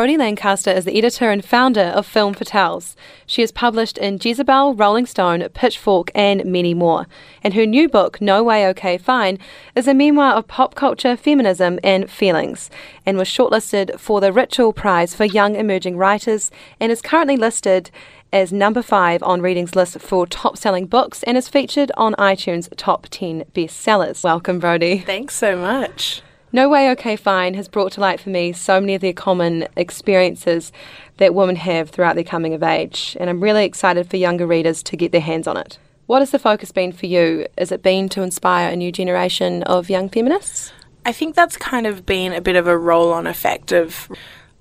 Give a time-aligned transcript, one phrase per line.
[0.00, 2.94] Brodie Lancaster is the editor and founder of Film Fatales.
[3.26, 7.06] She is published in Jezebel, Rolling Stone, Pitchfork, and many more.
[7.42, 9.38] And her new book, No Way Okay Fine,
[9.76, 12.70] is a memoir of pop culture, feminism, and feelings,
[13.04, 17.90] and was shortlisted for the Richell Prize for Young Emerging Writers, and is currently listed
[18.32, 22.74] as number five on Reading's list for top selling books and is featured on iTunes
[22.78, 24.24] top 10 bestsellers.
[24.24, 25.00] Welcome, Brodie.
[25.00, 26.22] Thanks so much.
[26.52, 29.68] No Way Okay Fine has brought to light for me so many of the common
[29.76, 30.72] experiences
[31.18, 34.82] that women have throughout their coming of age, and I'm really excited for younger readers
[34.84, 35.78] to get their hands on it.
[36.06, 37.46] What has the focus been for you?
[37.56, 40.72] Has it been to inspire a new generation of young feminists?
[41.06, 44.10] I think that's kind of been a bit of a roll on effect of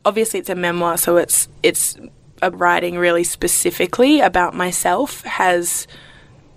[0.05, 1.97] obviously it's a memoir, so it's it's
[2.43, 5.87] a writing really specifically about myself has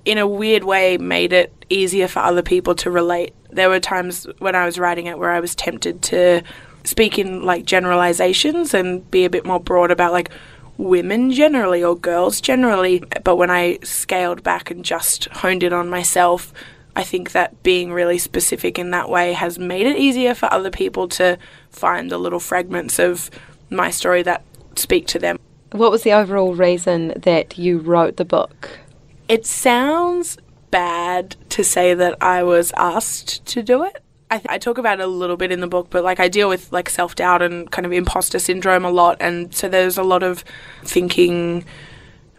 [0.04, 3.34] in a weird way made it easier for other people to relate.
[3.50, 6.42] There were times when I was writing it where I was tempted to
[6.84, 10.30] speak in like generalizations and be a bit more broad about like
[10.78, 13.02] women generally or girls generally.
[13.24, 16.52] But when I scaled back and just honed in on myself,
[16.94, 20.70] I think that being really specific in that way has made it easier for other
[20.70, 21.38] people to
[21.70, 23.30] find the little fragments of
[23.70, 24.42] my story that
[24.76, 25.38] speak to them.
[25.70, 28.78] What was the overall reason that you wrote the book?
[29.28, 30.38] It sounds
[30.70, 34.02] bad to say that I was asked to do it.
[34.30, 36.28] I, th- I talk about it a little bit in the book, but like I
[36.28, 39.98] deal with like self doubt and kind of imposter syndrome a lot, and so there's
[39.98, 40.42] a lot of
[40.82, 41.64] thinking.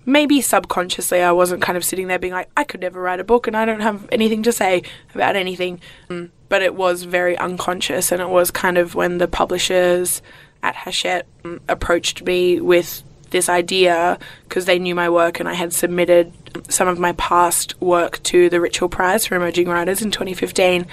[0.06, 3.24] Maybe subconsciously, I wasn't kind of sitting there being like, I could never write a
[3.24, 4.84] book and I don't have anything to say
[5.16, 5.80] about anything.
[6.10, 6.30] Mm.
[6.50, 10.22] But it was very unconscious, and it was kind of when the publishers
[10.62, 14.18] at Hachette um, approached me with this idea
[14.48, 16.32] because they knew my work and I had submitted
[16.70, 20.88] some of my past work to the Richell Prize for Emerging Writers in 2015.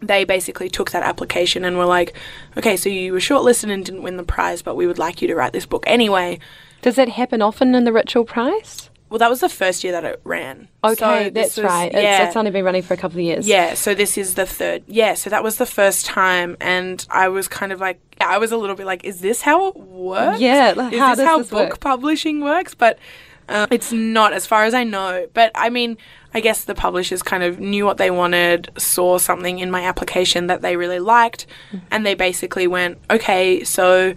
[0.00, 2.14] They basically took that application and were like,
[2.56, 5.28] okay, so you were shortlisted and didn't win the prize, but we would like you
[5.28, 6.38] to write this book anyway.
[6.80, 8.89] Does that happen often in the Richell Prize?
[9.10, 10.68] Well, that was the first year that it ran.
[10.84, 11.92] Okay, so that's was, right.
[11.92, 12.22] Yeah.
[12.22, 13.46] It's, it's, only been running for a couple of years.
[13.46, 14.84] Yeah, so this is the third.
[14.86, 18.52] Yeah, so that was the first time, and I was kind of like, I was
[18.52, 20.40] a little bit like, is this how it works?
[20.40, 21.80] Yeah, is how this how this book work?
[21.80, 22.76] publishing works?
[22.76, 23.00] But
[23.48, 25.26] uh, it's not, as far as I know.
[25.34, 25.98] But I mean,
[26.32, 30.46] I guess the publishers kind of knew what they wanted, saw something in my application
[30.46, 31.84] that they really liked, mm-hmm.
[31.90, 34.14] and they basically went, okay, so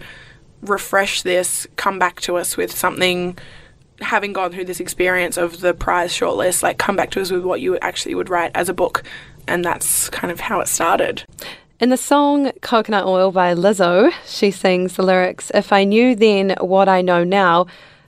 [0.62, 3.36] refresh this, come back to us with something
[4.00, 7.44] having gone through this experience of the prize shortlist, like come back to us with
[7.44, 9.02] what you actually would write as a book.
[9.46, 11.24] And that's kind of how it started.
[11.80, 16.54] In the song Coconut Oil by Lizzo, she sings the lyrics If I knew then
[16.60, 17.66] what I know now,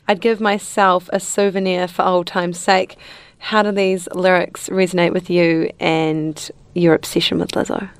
[0.08, 2.96] I'd give myself a souvenir for old time's sake.
[3.38, 7.90] How do these lyrics resonate with you and your obsession with Lizzo?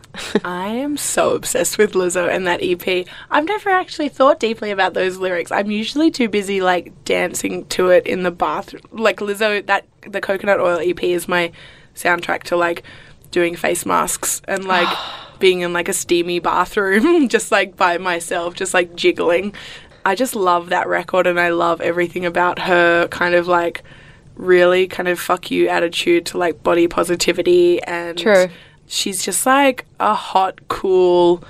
[0.44, 3.06] I am so obsessed with Lizzo and that EP.
[3.30, 5.50] I've never actually thought deeply about those lyrics.
[5.52, 8.82] I'm usually too busy like dancing to it in the bathroom.
[8.92, 11.52] Like Lizzo, that the Coconut Oil EP is my
[11.94, 12.82] soundtrack to like
[13.30, 14.88] doing face masks and like
[15.38, 19.54] being in like a steamy bathroom, just like by myself, just like jiggling.
[20.04, 23.82] I just love that record and I love everything about her kind of like
[24.36, 28.48] really kind of fuck you attitude to like body positivity and True
[28.86, 31.42] she's just like a hot, cool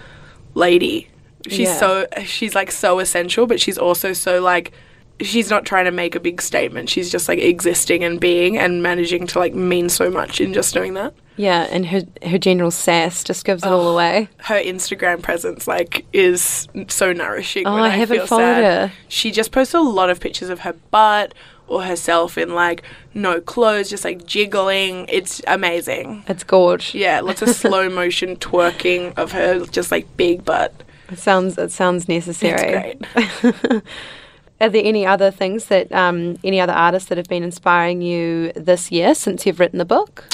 [0.54, 1.08] lady.
[1.48, 1.76] She's Yeah.
[1.78, 4.72] so she's like so essential, but she's also so like
[5.20, 6.90] she's not trying to make a big statement.
[6.90, 10.74] She's just like existing and being and managing to like mean so much in just
[10.74, 11.14] doing that.
[11.38, 14.28] Yeah, and her her general sass just gives it all away.
[14.38, 17.66] Her Instagram presence like is so nourishing.
[17.66, 18.64] Oh, I I, haven't followed sad.
[18.88, 18.92] her.
[19.08, 21.34] She just posts a lot of pictures of her butt
[21.68, 22.82] or herself in like
[23.14, 25.06] no clothes, just like jiggling.
[25.08, 26.24] It's amazing.
[26.28, 26.94] It's gorge.
[26.94, 30.74] Yeah, lots of slow motion twerking of her just like big butt.
[31.10, 32.98] It sounds it sounds necessary.
[33.12, 33.82] It's great.
[34.60, 38.52] Are there any other things that um, any other artists that have been inspiring you
[38.52, 40.24] this year since you've written the book?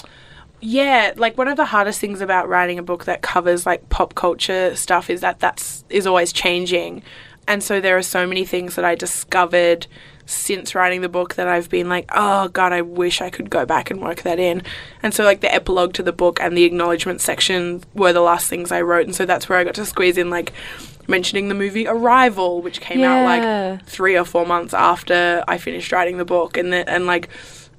[0.60, 4.14] Yeah, like one of the hardest things about writing a book that covers like pop
[4.14, 7.02] culture stuff is that that's is always changing.
[7.48, 9.88] And so there are so many things that I discovered
[10.26, 13.66] since writing the book that I've been like, oh god, I wish I could go
[13.66, 14.62] back and work that in.
[15.02, 18.48] And so like the epilogue to the book and the acknowledgement section were the last
[18.48, 20.52] things I wrote, and so that's where I got to squeeze in like
[21.08, 25.92] mentioning the movie Arrival, which came out like three or four months after I finished
[25.92, 27.28] writing the book, and the, and like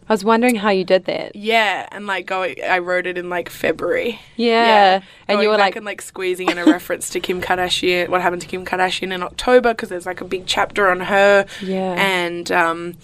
[0.07, 1.35] I was wondering how you did that.
[1.35, 4.19] yeah, and like going, I wrote it in like February.
[4.35, 8.09] Yeah, and Going you were like, and like squeezing in a reference to Kim Kardashian,
[8.09, 11.45] what happened to Kim Kardashian in October, because there's like a big chapter on her.
[11.61, 11.95] Yeah.
[11.97, 12.95] And um,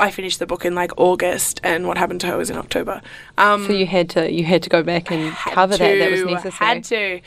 [0.00, 3.02] I finished the book in like August, and what happened to her was in October.
[3.38, 5.98] Um, So you had to you had to go back and cover that.
[5.98, 6.74] That was to, necessary.
[6.74, 7.20] Had to.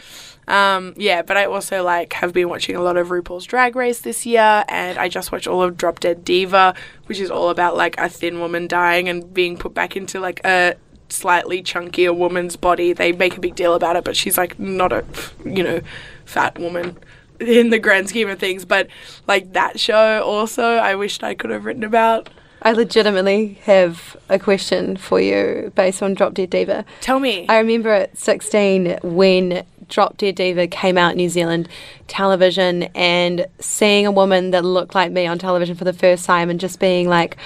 [0.45, 3.99] Um, yeah, but I also like have been watching a lot of RuPaul's Drag Race
[3.99, 6.75] this year, and I just watched all of Drop Dead Diva,
[7.05, 10.41] which is all about like a thin woman dying and being put back into like
[10.45, 10.75] a
[11.09, 12.91] slightly chunkier woman's body.
[12.91, 15.05] They make a big deal about it, but she's like not a
[15.45, 15.81] you know
[16.25, 16.97] fat woman
[17.39, 18.65] in the grand scheme of things.
[18.65, 18.87] But
[19.27, 22.29] like that show, also, I wished I could have written about.
[22.63, 26.85] I legitimately have a question for you based on Drop Dead Diva.
[27.01, 27.45] Tell me.
[27.49, 31.67] I remember at 16 when Drop Dead Diva came out in New Zealand
[32.07, 36.49] television and seeing a woman that looked like me on television for the first time
[36.49, 37.37] and just being like,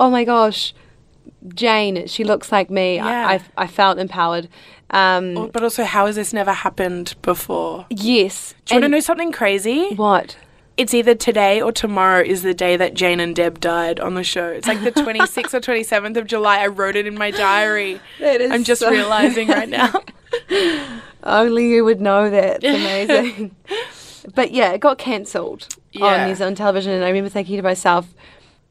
[0.00, 0.74] oh my gosh,
[1.54, 2.96] Jane, she looks like me.
[2.96, 3.06] Yeah.
[3.06, 4.48] I, I, I felt empowered.
[4.90, 7.86] Um, but also, how has this never happened before?
[7.90, 8.54] yes.
[8.64, 9.94] Do you want to know something crazy?
[9.94, 10.36] What?
[10.78, 14.22] It's either today or tomorrow is the day that Jane and Deb died on the
[14.22, 14.46] show.
[14.48, 16.58] It's like the 26th or 27th of July.
[16.60, 18.00] I wrote it in my diary.
[18.20, 19.92] That is I'm just so- realizing right now.
[21.24, 22.60] Only you would know that.
[22.62, 23.56] It's amazing.
[24.36, 26.04] but yeah, it got cancelled Yeah.
[26.22, 28.14] on New Zealand television, and I remember thinking to myself,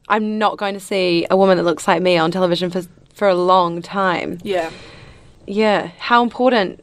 [0.08, 2.82] I'm not going to see a woman that looks like me on television for
[3.12, 4.38] for a long time.
[4.42, 4.70] Yeah.
[5.46, 6.82] Yeah, how important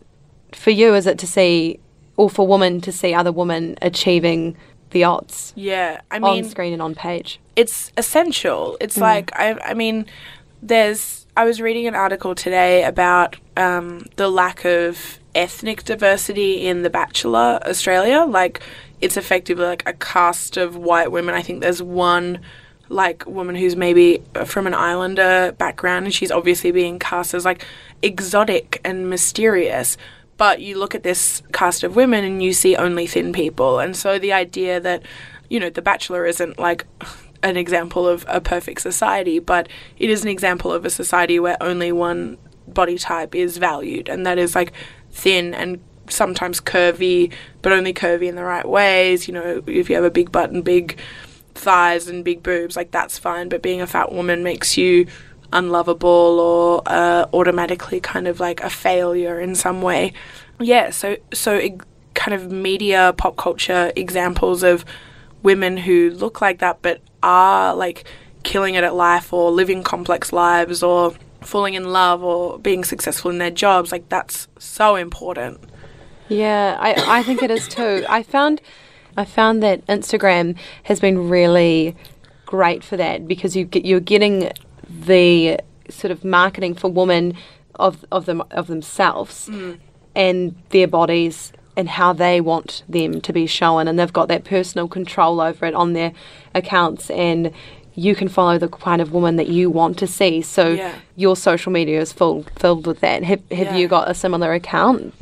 [0.51, 1.79] for you is it to see,
[2.17, 4.55] or for women to see other women achieving
[4.95, 5.99] the odds Yeah.
[6.09, 7.41] I mean, on screen and on page?
[7.57, 8.77] it's essential.
[8.79, 10.05] It's like I, I mean,
[10.63, 11.27] there's.
[11.37, 16.89] I was reading an article today about um, the lack of ethnic diversity in The
[16.89, 18.21] Bachelor Australia.
[18.21, 18.61] Like,
[19.01, 21.35] it's effectively like a cast of white women.
[21.35, 22.39] I think there's one
[22.87, 27.65] like woman who's maybe from an islander background, and she's obviously being cast as like
[28.01, 29.97] exotic and mysterious.
[30.37, 33.79] But you look at this cast of women and you see only thin people.
[33.79, 35.03] And so the idea that,
[35.49, 36.85] you know, The Bachelor isn't like
[37.41, 41.57] an example of a perfect society, but it is an example of a society where
[41.61, 42.37] only one
[42.67, 44.73] body type is valued, and that is like
[45.11, 45.79] thin and
[46.09, 49.27] sometimes curvy, but only curvy in the right ways.
[49.27, 50.99] You know, if you have a big butt and big
[51.53, 55.07] thighs and big boobs, like that's fine, but being a fat woman makes you
[55.55, 60.13] unlovable or uh, automatically kind of like a failure in some way.
[60.59, 61.59] Yeah, so so
[62.13, 64.85] kind of media pop culture examples of
[65.43, 68.05] women who look like that but are like
[68.43, 73.29] killing it at life or living complex lives or falling in love or being successful
[73.29, 75.59] in their jobs like that's so important.
[76.27, 78.05] Yeah, I, I think it is too.
[78.09, 78.61] I found
[79.17, 81.95] I found that Instagram has been really
[82.45, 84.51] great for that because you get you're getting
[85.01, 85.59] the
[85.89, 87.33] sort of marketing for women
[87.75, 89.49] of of them of themselves
[90.15, 94.45] and their bodies and how they want them to be shown and they've got that
[94.45, 96.13] personal control over it on their
[96.53, 97.51] accounts and
[97.95, 100.41] you can follow the kind of woman that you want to see.
[100.41, 100.93] So Yeah.
[101.15, 103.23] your social media is full filled with that.
[103.23, 103.75] Have have Yeah.
[103.77, 105.13] you got a similar account?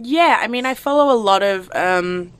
[0.00, 2.30] Yeah, I mean, I follow a lot of, um,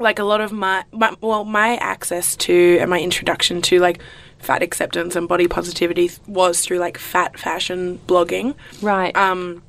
[0.00, 4.00] like, a lot of my, my, well, my access to and my introduction to, like,
[4.38, 8.54] fat acceptance and body positivity was through, like, fat fashion blogging.
[8.82, 9.14] Right.
[9.16, 9.62] Um,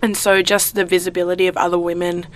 [0.00, 2.26] and so just the visibility of other women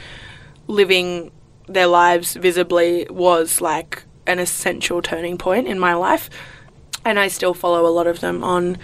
[0.66, 1.30] living
[1.68, 6.28] their lives visibly was, like, an essential turning point in my life.
[7.04, 8.78] And I still follow a lot of them on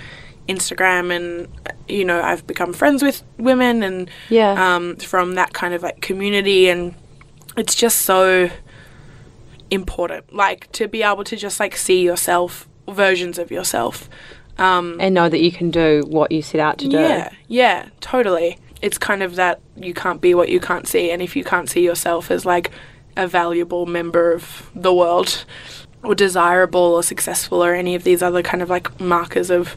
[0.48, 1.46] Instagram and
[1.86, 4.74] you know I've become friends with women and Yeah.
[4.76, 6.96] um, from that kind of like community and
[7.56, 8.50] it's just so
[9.70, 14.08] important like to be able to just like see yourself versions of yourself
[14.58, 16.98] um, and know that you can do what you set out to do.
[16.98, 21.22] yeah yeah totally it's kind of that you can't be what you can't see and
[21.22, 22.70] if you can't see yourself as like
[23.16, 25.44] a valuable member of the world
[26.02, 29.76] or desirable or successful or any of these other kind of like markers of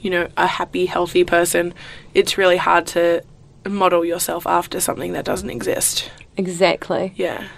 [0.00, 1.74] you know a happy healthy person
[2.12, 3.22] it's really hard to
[3.66, 7.12] model yourself after something that doesn't exist Exactly.
[7.16, 7.48] yeah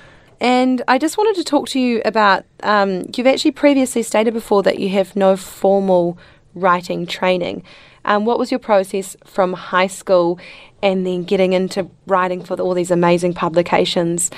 [0.41, 4.63] And I just wanted to talk to you about um, you've actually previously stated before
[4.65, 6.19] that you have no formal
[6.55, 7.63] writing training.
[8.05, 10.39] Um, what was your process from high school
[10.83, 14.31] and then getting into writing for all these amazing publications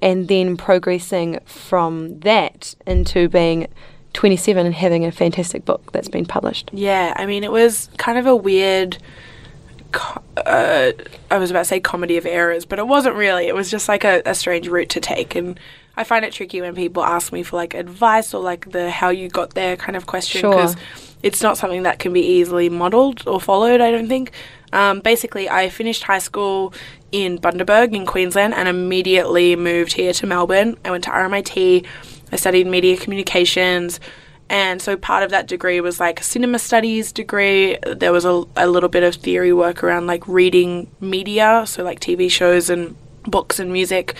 [0.00, 3.68] and then progressing from that into being
[4.14, 6.70] 27 and having a fantastic book that's been published?
[6.72, 8.98] Yeah, I mean, it was kind of a weird.
[9.92, 10.92] Co- uh,
[11.30, 13.46] I was about to say comedy of errors, but it wasn't really.
[13.46, 15.58] It was just like a, a strange route to take, and
[15.96, 19.10] I find it tricky when people ask me for like advice or like the how
[19.10, 20.50] you got there kind of question Sure.
[20.50, 20.76] because
[21.22, 23.80] it's not something that can be easily modeled or followed.
[23.80, 24.32] I don't think.
[24.72, 26.72] Um, basically, I finished high school
[27.12, 30.78] in Bundaberg in Queensland and immediately moved here to Melbourne.
[30.84, 31.84] I went to RMIT.
[32.32, 34.00] I studied media communications
[34.48, 37.78] And so part of that degree was like a cinema studies degree.
[37.86, 42.00] There was a, a little bit of theory work around like reading media, so like
[42.00, 44.14] TV shows and books and music.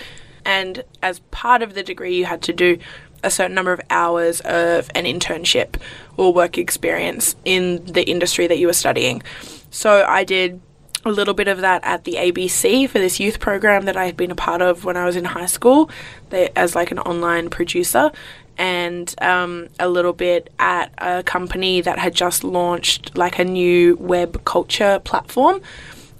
[0.45, 2.79] And as part of the degree, you had to do
[3.23, 5.79] a certain number of hours of an internship
[6.17, 9.23] or work experience in the industry that you were studying.
[9.71, 10.61] So I did
[11.05, 14.15] a little bit of that at the ABC for this youth program that I had
[14.15, 15.89] been a part of when I was in high school
[16.29, 18.11] they, as like an online producer
[18.57, 23.95] and um, a little bit at a company that had just launched like a new
[23.97, 25.61] web culture platform.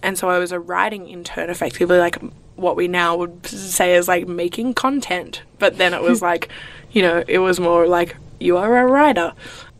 [0.01, 2.17] And so I was a writing intern, effectively, like
[2.55, 5.41] what we now would say is like making content.
[5.59, 6.49] But then it was like,
[6.91, 9.33] you know, it was more like you are a writer.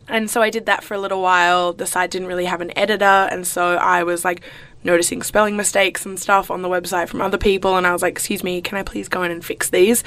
[0.08, 1.72] And so I did that for a little while.
[1.72, 3.04] The site didn't really have an editor.
[3.04, 4.42] And so I was like
[4.82, 7.76] noticing spelling mistakes and stuff on the website from other people.
[7.76, 10.04] And I was like, excuse me, can I please go in and fix these?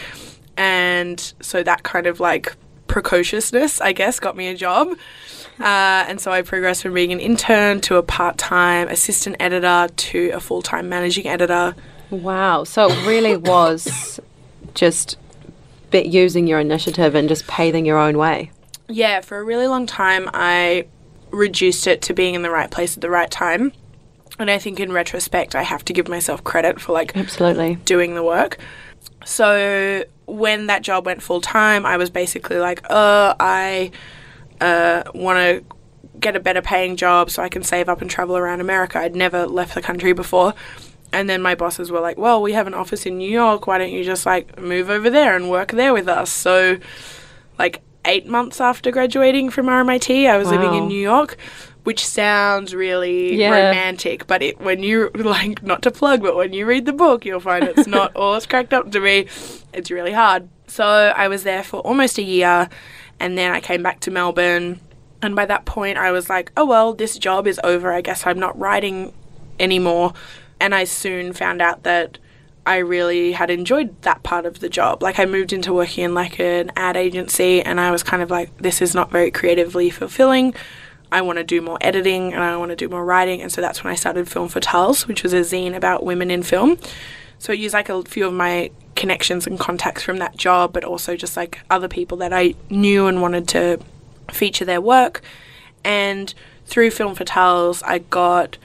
[0.58, 2.56] And so that kind of like
[2.88, 4.90] precociousness, I guess, got me a job.
[5.60, 9.88] Uh, and so I progressed from being an intern to a part time assistant editor
[9.94, 11.76] to a full time managing editor.
[12.10, 12.64] Wow.
[12.64, 14.20] So it really was
[14.74, 15.18] just
[15.90, 18.52] bit using your initiative and just paving your own way.
[18.88, 20.88] Yeah, for a really long time, I
[21.32, 23.74] reduced it to being in the right place at the right time.
[24.40, 28.16] And I think in retrospect, I have to give myself credit for like absolutely doing
[28.16, 28.58] the work.
[29.26, 33.92] So when that job went full time, I was basically like, oh, I
[34.62, 35.76] uh, want to
[36.20, 39.00] get a better paying job so I can save up and travel around America.
[39.00, 40.54] I'd never left the country before.
[41.14, 43.66] And then my bosses were like, well, we have an office in New York.
[43.66, 46.30] Why don't you just like move over there and work there with us?
[46.30, 46.78] So,
[47.58, 50.56] like, eight months after graduating from RMIT, I was wow.
[50.56, 51.38] living in New York
[51.88, 53.50] which sounds really yeah.
[53.50, 57.24] romantic, but it when you like not to plug, but when you read the book,
[57.24, 59.26] you'll find it's not all it's cracked up to be.
[59.72, 60.50] It's really hard.
[60.68, 62.68] So I was there for almost a year,
[63.22, 64.82] and then I came back to Melbourne.
[65.22, 67.94] And by that point, I was like, oh well, this job is over.
[67.94, 69.14] I guess I'm not writing
[69.58, 70.12] anymore.
[70.60, 72.18] And I soon found out that
[72.66, 75.02] I really had enjoyed that part of the job.
[75.02, 78.30] Like I moved into working in like an ad agency and I was kind of
[78.30, 80.54] like this is not very creatively fulfilling.
[81.12, 83.42] I want to do more editing and I want to do more writing.
[83.42, 86.30] And so that's when I started Film for Fatales, which was a zine about women
[86.30, 86.78] in film.
[87.40, 90.84] So I used like a few of my connections and contacts from that job, but
[90.84, 93.80] also just like other people that I knew and wanted to
[94.32, 95.22] feature their work.
[95.84, 96.34] And
[96.66, 98.58] through Film for Fatales, I got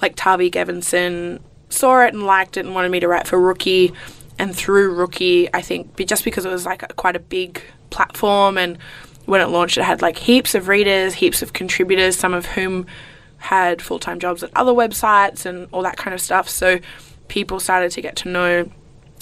[0.00, 3.92] like Tavi Gevinson saw it and liked it and wanted me to write for Rookie.
[4.38, 8.56] And through Rookie, I think just because it was like a, quite a big platform
[8.56, 8.78] and
[9.30, 12.84] when it launched, it had like heaps of readers, heaps of contributors, some of whom
[13.38, 16.48] had full time jobs at other websites and all that kind of stuff.
[16.48, 16.80] So
[17.28, 18.68] people started to get to know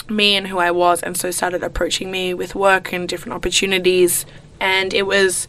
[0.09, 4.25] me and who I was, and so started approaching me with work and different opportunities.
[4.59, 5.47] And it was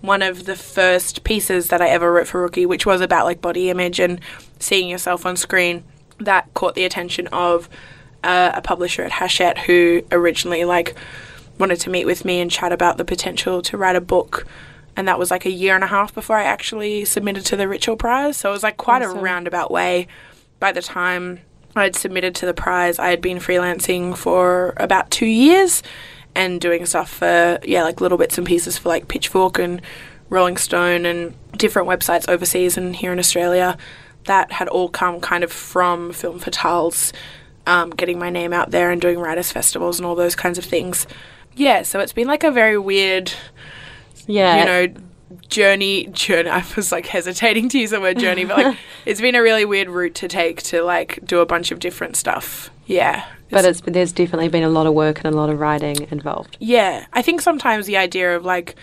[0.00, 3.42] one of the first pieces that I ever wrote for Rookie, which was about like
[3.42, 4.20] body image and
[4.58, 5.84] seeing yourself on screen.
[6.18, 7.68] That caught the attention of
[8.24, 10.96] uh, a publisher at Hachette who originally like
[11.58, 14.46] wanted to meet with me and chat about the potential to write a book.
[14.96, 17.64] And that was like a year and a half before I actually submitted to the
[17.64, 18.36] Richell Prize.
[18.36, 19.18] So it was like quite awesome.
[19.18, 20.08] a roundabout way.
[20.58, 21.40] By the time
[21.76, 25.82] I'd submitted to the prize, I had been freelancing for about two years
[26.34, 29.80] and doing stuff for, yeah, like little bits and pieces for like Pitchfork and
[30.30, 33.78] Rolling Stone and different websites overseas and here in Australia.
[34.24, 37.12] That had all come kind of from Film Fatales,
[37.66, 40.64] um, getting my name out there and doing writers' festivals and all those kinds of
[40.64, 41.06] things
[41.58, 43.32] yeah, so it's been like a very weird,
[44.26, 45.00] yeah, you know,
[45.48, 46.06] journey.
[46.06, 46.48] Journey.
[46.48, 49.64] I was like hesitating to use the word journey, but like it's been a really
[49.64, 52.70] weird route to take to like do a bunch of different stuff.
[52.86, 53.26] Yeah.
[53.50, 56.56] But it's there's definitely been a lot of work and a lot of writing involved.
[56.60, 58.76] Yeah, I think sometimes the idea of like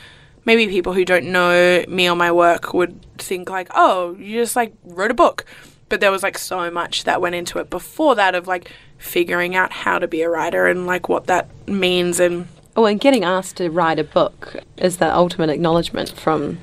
[0.43, 4.55] maybe people who don't know me or my work would think like, oh, you just
[4.55, 5.45] like wrote a book.
[5.87, 9.55] But there was like so much that went into it before that of like figuring
[9.55, 13.23] out how to be a writer and like what that means and Oh, and getting
[13.23, 16.59] asked to write a book is the ultimate acknowledgement from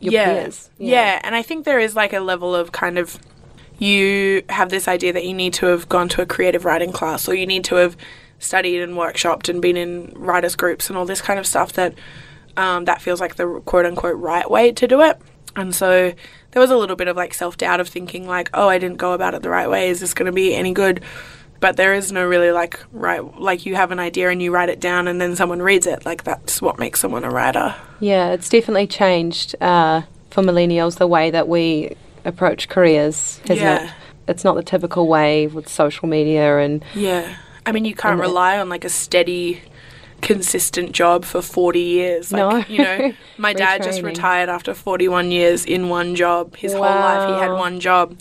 [0.00, 0.24] your yeah.
[0.42, 0.70] peers.
[0.78, 0.90] Yeah.
[0.90, 3.18] yeah, and I think there is like a level of kind of
[3.78, 7.28] you have this idea that you need to have gone to a creative writing class
[7.28, 7.96] or you need to have
[8.38, 11.94] studied and workshopped and been in writers groups and all this kind of stuff that
[12.56, 15.18] um, that feels like the quote unquote right way to do it.
[15.56, 16.12] And so
[16.52, 18.98] there was a little bit of like self doubt of thinking like, oh, I didn't
[18.98, 19.88] go about it the right way.
[19.88, 21.02] Is this going to be any good?
[21.60, 24.68] But there is no really like right like you have an idea and you write
[24.68, 28.30] it down and then someone reads it like that's what makes someone a writer yeah
[28.30, 33.84] it's definitely changed uh, for millennials the way that we approach careers hasn't yeah.
[33.84, 33.92] it
[34.28, 37.36] it's not the typical way with social media and yeah
[37.66, 39.62] i mean you can't rely on like a steady
[40.20, 42.32] consistent job for 40 years.
[42.32, 42.74] Like, No.
[42.74, 46.56] you know, my dad just retired after 41 years in one job.
[46.56, 48.16] His whole life he had one job.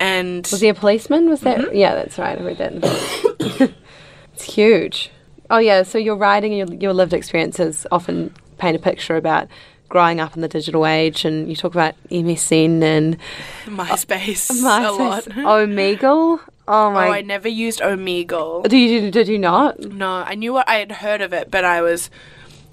[0.00, 1.28] And Was he a policeman?
[1.28, 1.58] Was that?
[1.58, 1.76] Mm-hmm.
[1.76, 2.38] Yeah, that's right.
[2.38, 3.72] I read that in the book.
[4.34, 5.10] it's huge.
[5.50, 5.82] Oh yeah.
[5.82, 9.48] So your writing and your, your lived experiences often paint a picture about
[9.90, 13.18] growing up in the digital age, and you talk about MSN and
[13.66, 15.24] MySpace, a MySpace, lot.
[15.24, 16.40] Omegle.
[16.66, 17.08] Oh my!
[17.08, 17.12] Oh!
[17.12, 18.68] I never used Omegle.
[18.68, 19.80] did you did you not?
[19.80, 22.08] No, I knew what I had heard of it, but I was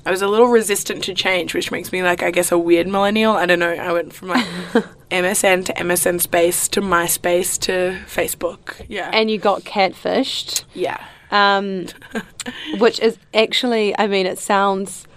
[0.05, 2.88] I was a little resistant to change, which makes me like I guess a weird
[2.88, 3.34] millennial.
[3.34, 3.74] I don't know.
[3.74, 4.46] I went from like
[5.12, 8.86] MSN to MSN Space to MySpace to Facebook.
[8.88, 9.10] Yeah.
[9.14, 10.66] And you got catfished.
[10.74, 11.04] yeah.
[11.32, 11.88] um,
[12.80, 15.08] which is actually, I mean, it sounds,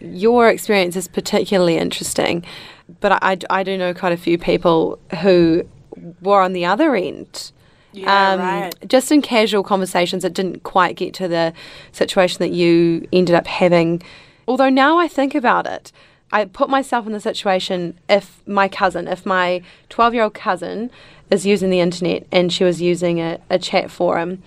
[0.00, 2.44] your experience is particularly interesting,
[3.00, 5.64] but I, I, I do know quite a few people who
[6.20, 7.52] were on the other end.
[7.92, 8.72] Yeah, um, right.
[8.88, 11.52] Just in casual conversations that didn't quite get to the
[11.92, 14.02] situation that you ended up having.
[14.48, 15.92] Although now I think about it,
[16.34, 20.90] I put myself in the situation if my cousin, if my 12 year old cousin
[21.30, 24.42] is using the internet and she was using a, a chat forum,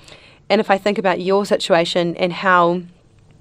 [0.49, 2.81] and if I think about your situation and how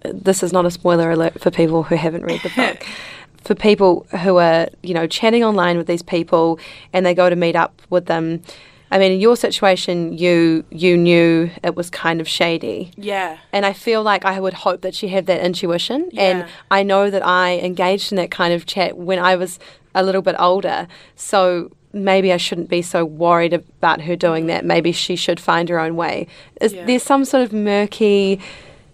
[0.05, 2.87] this is not a spoiler alert for people who haven't read the book.
[3.43, 6.59] For people who are, you know, chatting online with these people
[6.93, 8.43] and they go to meet up with them.
[8.91, 12.93] I mean, in your situation, you you knew it was kind of shady.
[12.97, 13.39] Yeah.
[13.53, 16.09] And I feel like I would hope that she had that intuition.
[16.13, 16.23] Yeah.
[16.23, 19.59] And I know that I engaged in that kind of chat when I was
[19.95, 20.87] a little bit older.
[21.17, 24.65] So maybe I shouldn't be so worried about her doing that.
[24.65, 26.27] Maybe she should find her own way.
[26.61, 26.85] Is Yeah.
[26.85, 28.41] there's some sort of murky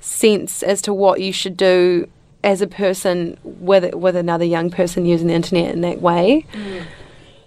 [0.01, 2.09] sense as to what you should do
[2.45, 6.45] as a person with with another young person using the internet in that way.
[6.53, 6.83] Mm.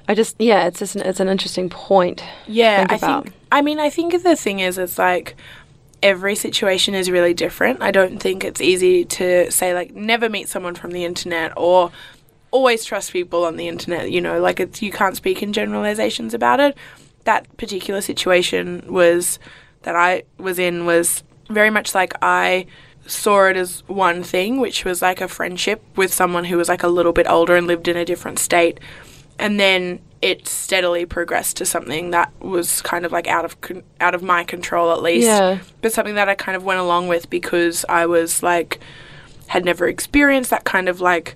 [0.08, 2.24] I just yeah, it's just an, it's an interesting point.
[2.48, 3.34] Yeah, think I think.
[3.52, 5.36] I mean, I think the thing is, it's like
[6.04, 7.82] every situation is really different.
[7.82, 11.92] I don't think it's easy to say like never meet someone from the internet or
[12.52, 14.12] always trust people on the internet.
[14.12, 16.78] You know, like it's you can't speak in generalizations about it.
[17.24, 19.40] That particular situation was
[19.82, 22.68] that I was in was very much like I
[23.08, 26.84] saw it as one thing, which was like a friendship with someone who was like
[26.84, 28.80] a little bit older and lived in a different state
[29.40, 33.84] and then it steadily progressed to something that was kind of like out of con-
[34.00, 35.60] out of my control at least Yeah.
[35.82, 38.80] but something that I kind of went along with because I was like
[39.48, 41.36] had never experienced that kind of like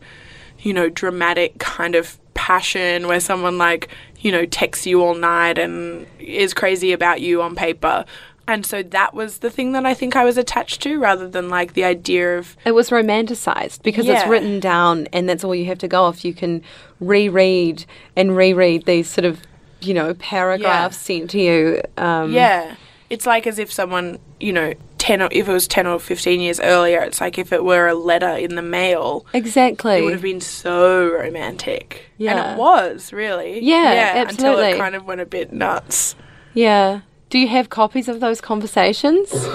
[0.59, 5.57] you know dramatic kind of passion where someone like you know texts you all night
[5.57, 8.05] and is crazy about you on paper
[8.51, 11.49] and so that was the thing that I think I was attached to rather than
[11.49, 15.65] like the idea of It was romanticized because it's written down and that's all you
[15.65, 16.25] have to go off.
[16.25, 16.61] You can
[16.99, 17.85] reread
[18.15, 19.41] and reread these sort of,
[19.81, 21.81] you know, paragraphs sent to you.
[21.97, 22.75] Um, Yeah.
[23.09, 26.41] It's like as if someone, you know, 10 or if it was 10 or 15
[26.41, 29.97] years earlier, it's like if it were a letter in the mail, Exactly.
[29.97, 32.11] it would have been so romantic.
[32.17, 32.31] Yeah.
[32.31, 32.53] And Yeah.
[32.53, 33.59] it was, really.
[33.63, 34.71] Yeah, Until absolutely.
[34.73, 36.15] it kind of went a bit nuts.
[36.53, 36.99] yeah.
[37.29, 39.33] Do you have copies of those conversations?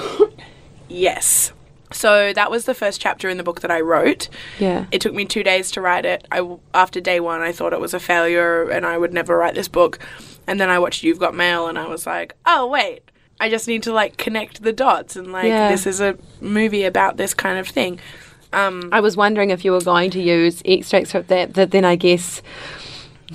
[0.88, 1.52] Yes.
[1.92, 4.28] So that was the first chapter in the book that I wrote.
[4.58, 4.86] Yeah.
[4.92, 6.26] It took me two days to write it.
[6.30, 9.54] I after day one, I thought it was a failure and I would never write
[9.54, 9.98] this book.
[10.46, 13.10] And then I watched You've Got Mail and I was like, oh, wait,
[13.40, 15.68] I just need to like connect the dots and like Yeah.
[15.70, 17.98] this is a movie about this kind of thing.
[18.52, 21.84] Um, I was wondering if you were going to use extracts from that, that then
[21.84, 22.40] I guess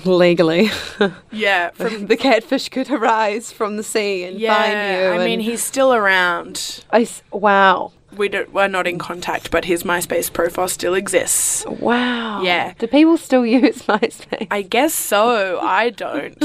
[0.06, 0.70] legally
[1.30, 5.14] yeah, from, the catfish could arise from the sea and find yeah.
[5.14, 5.20] you.
[5.20, 6.84] I mean, he's still around.
[6.90, 7.92] I s- wow.
[8.16, 11.64] We don't, we're not in contact, but his MySpace profile still exists.
[11.66, 12.42] Wow.
[12.42, 12.74] Yeah.
[12.76, 14.48] Do people still use MySpace?
[14.50, 15.60] I guess so.
[15.60, 16.36] I don't,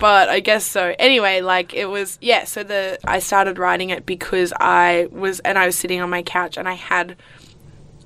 [0.00, 0.94] but I guess so.
[0.98, 2.44] Anyway, like it was, yeah.
[2.44, 6.22] So the I started writing it because I was, and I was sitting on my
[6.22, 7.16] couch, and I had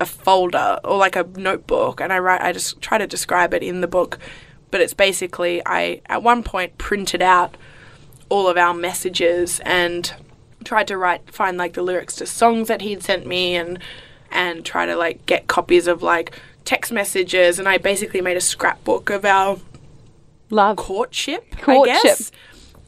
[0.01, 2.41] a folder or like a notebook, and I write.
[2.41, 4.19] I just try to describe it in the book,
[4.75, 7.57] but it's basically I at one point printed out
[8.29, 10.13] all of our messages and
[10.65, 13.79] tried to write find like the lyrics to songs that he'd sent me and
[14.33, 18.41] and try to like get copies of like text messages and I basically made a
[18.41, 19.59] scrapbook of our
[20.51, 20.77] Love.
[20.77, 21.95] courtship, Courtship.
[21.97, 22.33] I guess,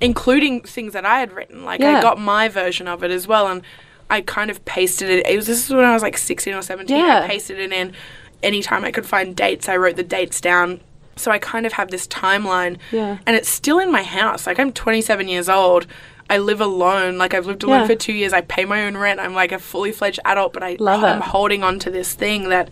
[0.00, 1.64] including things that I had written.
[1.64, 1.98] Like Yeah.
[1.98, 3.62] I got my version of it as well, and
[4.10, 5.24] I kind of pasted it.
[5.24, 6.98] It was this is when I was like sixteen or seventeen.
[6.98, 7.20] Yeah.
[7.22, 7.92] I pasted it in.
[8.42, 10.80] Anytime I could find dates, I wrote the dates down.
[11.16, 13.18] So I kind of have this timeline, Yeah.
[13.26, 14.46] and it's still in my house.
[14.46, 15.86] Like I'm 27 years old.
[16.28, 17.18] I live alone.
[17.18, 17.86] Like I've lived alone Yeah.
[17.86, 18.32] for two years.
[18.32, 19.20] I pay my own rent.
[19.20, 21.24] I'm like a fully fledged adult, but I Love I'm it.
[21.24, 22.68] holding on to this thing that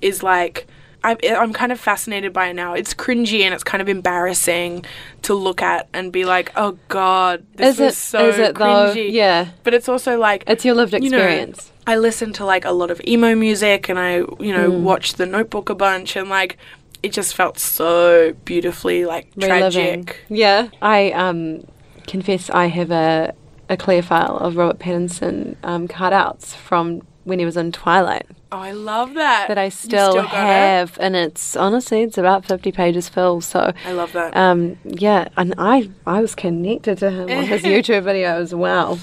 [0.00, 0.66] is like
[1.04, 2.74] I'm kind of fascinated by it now.
[2.74, 4.84] It's cringy and it's kind of embarrassing
[5.22, 7.96] to look at and be like, oh god, this is was it?
[7.96, 8.64] so is it though?
[8.92, 9.12] cringy.
[9.12, 11.70] Yeah, But it's also like it's your lived you know, experience.
[11.86, 14.80] I listen to like a lot of emo music and I, you know, Mm.
[14.80, 16.56] watched The Notebook a bunch and like
[17.06, 20.04] it just felt so beautifully like Reliving.
[20.04, 20.16] tragic.
[20.28, 21.66] Yeah, I um
[22.06, 23.34] confess I have a
[23.68, 28.58] a clear file of Robert Pattinson um, cutouts from when he was in Twilight Oh,
[28.58, 29.48] I love that.
[29.48, 30.28] that I You still, got it?
[30.30, 33.40] have, and it's honestly it's about fifty pages full.
[33.40, 33.72] So.
[33.84, 34.36] I love that.
[34.36, 38.54] Um, yeah, and I I was connected to him on his YouTube videos.
[38.56, 38.98] Wow.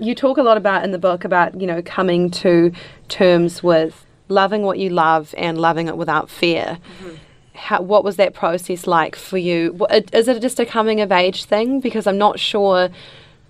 [0.00, 2.72] You talk a lot about in the book about, you know, coming to
[3.08, 6.78] terms with loving what you love and loving it without fear.
[7.60, 9.86] How, what was that process like for you?
[10.12, 11.80] Is it just a coming of age thing?
[11.80, 12.88] Because I'm not sure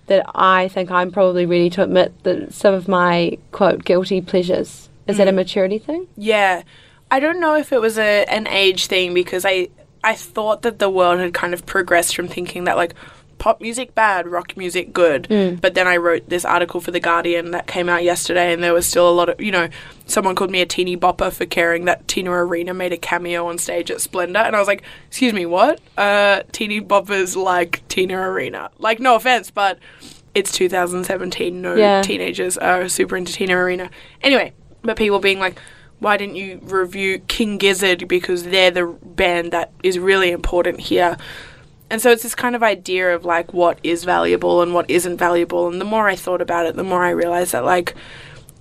[0.07, 4.89] that I think I'm probably ready to admit that some of my quote guilty pleasures.
[5.07, 5.35] Is that a mm.
[5.35, 6.07] maturity thing?
[6.17, 6.63] Yeah.
[7.09, 9.69] I don't know if it was a an age thing because I
[10.03, 12.93] I thought that the world had kind of progressed from thinking that like
[13.41, 15.27] pop music bad, rock music good.
[15.59, 18.71] But then I wrote this article for the Guardian that came out yesterday and there
[18.73, 19.67] was still a lot of, you know,
[20.05, 23.57] someone called me a teeny bopper for caring that Tina Arena made a cameo on
[23.57, 25.81] stage at Splendour and I was like, "Excuse me, what?
[25.97, 29.79] Uh teeny boppers like Tina Arena." Like no offense, but
[30.35, 31.61] it's 2017.
[31.61, 32.03] No Yeah.
[32.03, 33.89] teenagers are super into Tina Arena.
[34.21, 35.57] Anyway, but people being like,
[35.97, 41.17] why didn't you review King Gizzard because they're the band that is really important here?
[41.91, 45.17] And so it's this kind of idea of like what is valuable and what isn't
[45.17, 45.67] valuable.
[45.67, 47.95] And the more I thought about it, the more I realized that like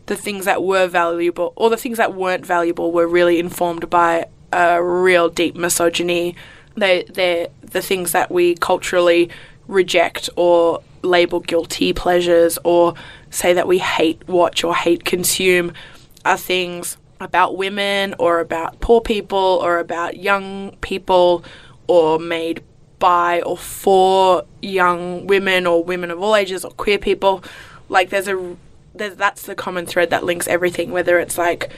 [0.06, 4.26] the things that were valuable or the things that weren't valuable were really informed by
[4.52, 6.34] a real deep misogyny.
[6.76, 9.30] They they're the things that we culturally
[9.68, 12.94] reject or label guilty pleasures or
[13.30, 15.72] say that we hate watch or hate consume
[16.24, 21.44] are things about women or about poor people or about young people
[21.86, 22.64] or made
[23.00, 27.42] by or for young women or women of all ages or queer people.
[27.88, 28.56] Like there's a
[28.94, 31.72] there's, that's the common thread that links everything, whether it's like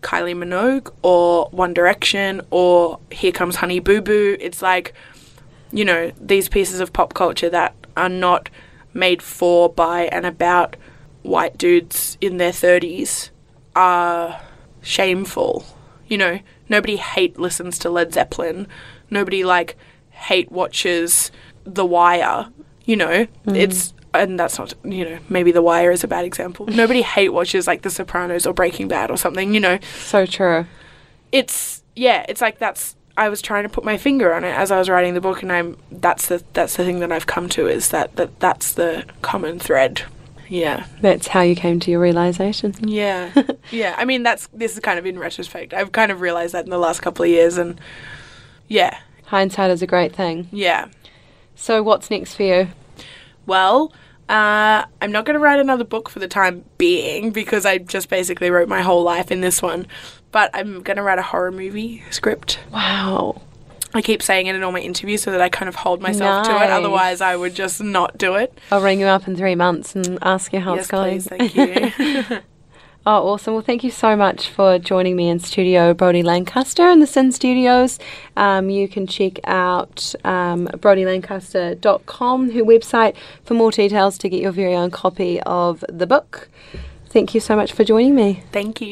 [0.00, 4.36] Kylie Minogue or One Direction or Here Comes Honey Boo Boo.
[4.40, 4.94] It's like,
[5.70, 8.48] you know, these pieces of pop culture that are not
[8.94, 10.76] made for, by, and about
[11.22, 13.30] white dudes in their 30s
[13.74, 14.40] are
[14.82, 15.64] shameful.
[16.08, 18.66] You know, nobody hate listens to Led Zeppelin.
[19.10, 19.76] Nobody like
[20.22, 21.30] hate watches
[21.64, 22.48] The Wire.
[22.84, 23.56] You know, mm.
[23.56, 26.66] it's and that's not you know maybe The Wire is a bad example.
[26.68, 29.54] Nobody hate watches like The Sopranos or Breaking Bad or something.
[29.54, 30.66] You know, So true.
[31.30, 34.70] it's yeah, it's like that's I was trying to put my finger on it as
[34.70, 37.48] I was writing the book, and I'm that's the that's the thing that I've come
[37.50, 40.02] to is that that that's the common thread.
[40.48, 42.74] Yeah, That's how you came to your realization.
[42.80, 43.30] yeah,
[43.70, 43.94] yeah.
[43.96, 45.72] I mean, that's this is kind of in retrospect.
[45.72, 47.80] I've kind of realized that in the last couple of years, and
[48.68, 48.98] yeah,
[49.32, 50.46] Hindsight is a great thing.
[50.52, 50.88] yeah.
[51.54, 52.68] So, what's next for you?
[53.46, 53.94] Well,
[54.28, 58.10] uh, I'm not going to write another book for the time being because I just
[58.10, 59.86] basically wrote my whole life in this one.
[60.32, 62.58] But I'm going to write a horror movie script.
[62.70, 63.40] Wow.
[63.94, 66.46] I keep saying it in all my interviews so that I kind of hold myself
[66.48, 66.70] to it.
[66.70, 68.58] Otherwise, I would just not do it.
[68.70, 71.22] I'll ring you up in three months and ask you how yes, it's going.
[71.22, 71.26] please.
[71.26, 71.54] Thank
[72.30, 72.38] you.
[73.04, 73.54] Oh, awesome.
[73.54, 77.32] Well, thank you so much for joining me in studio, Brodie Lancaster in the SYN
[77.32, 77.98] Studios.
[78.36, 84.52] Um, you can check out um, brodielancaster.com, her website, for more details to get your
[84.52, 86.48] very own copy of the book.
[87.06, 88.44] Thank you so much for joining me.
[88.52, 88.90] Thank you.